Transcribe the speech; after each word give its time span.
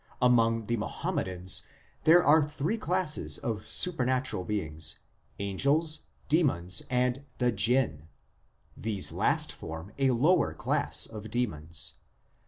Among 0.19 0.65
the 0.65 0.77
Muhammadans 0.77 1.67
there 2.05 2.23
are 2.25 2.41
three 2.41 2.79
classes 2.79 3.37
of 3.37 3.67
supernatural 3.69 4.43
beings: 4.43 4.97
angels, 5.37 6.07
demons, 6.27 6.81
and 6.89 7.23
the 7.37 7.51
Jinn, 7.51 8.07
these 8.75 9.11
last 9.11 9.51
form 9.51 9.93
a 9.99 10.09
lower 10.09 10.55
class 10.55 11.05
of 11.05 11.29
demons. 11.29 11.97